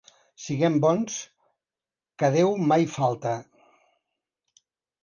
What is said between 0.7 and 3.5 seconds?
bons, que Déu mai falta.